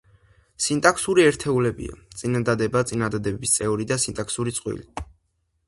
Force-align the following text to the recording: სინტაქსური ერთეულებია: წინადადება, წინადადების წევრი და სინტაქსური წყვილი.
სინტაქსური 0.67 1.25
ერთეულებია: 1.31 1.99
წინადადება, 2.21 2.83
წინადადების 2.93 3.55
წევრი 3.59 3.89
და 3.95 4.01
სინტაქსური 4.07 4.59
წყვილი. 4.59 5.09